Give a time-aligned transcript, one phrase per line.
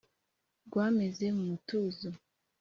[0.67, 2.09] rwameze mu mutuzo